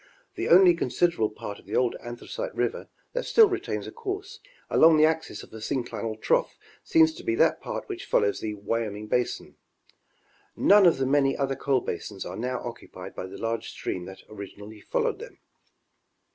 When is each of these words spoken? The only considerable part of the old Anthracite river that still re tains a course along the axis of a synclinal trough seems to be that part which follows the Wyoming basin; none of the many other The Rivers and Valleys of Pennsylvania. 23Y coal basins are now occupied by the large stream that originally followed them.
The 0.33 0.49
only 0.49 0.73
considerable 0.73 1.29
part 1.29 1.59
of 1.59 1.67
the 1.67 1.75
old 1.75 1.95
Anthracite 2.01 2.55
river 2.55 2.89
that 3.13 3.23
still 3.23 3.47
re 3.47 3.59
tains 3.61 3.85
a 3.85 3.91
course 3.91 4.39
along 4.67 4.97
the 4.97 5.05
axis 5.05 5.43
of 5.43 5.53
a 5.53 5.57
synclinal 5.57 6.19
trough 6.19 6.57
seems 6.83 7.13
to 7.13 7.23
be 7.23 7.35
that 7.35 7.61
part 7.61 7.87
which 7.87 8.07
follows 8.07 8.39
the 8.39 8.55
Wyoming 8.55 9.05
basin; 9.05 9.57
none 10.55 10.87
of 10.87 10.97
the 10.97 11.05
many 11.05 11.37
other 11.37 11.53
The 11.53 11.59
Rivers 11.63 11.69
and 11.69 11.85
Valleys 11.85 11.85
of 11.85 11.85
Pennsylvania. 11.85 11.85
23Y 11.85 11.85
coal 11.85 11.93
basins 11.93 12.25
are 12.25 12.35
now 12.35 12.59
occupied 12.67 13.15
by 13.15 13.25
the 13.27 13.37
large 13.37 13.69
stream 13.69 14.05
that 14.05 14.23
originally 14.27 14.81
followed 14.81 15.19
them. 15.19 15.39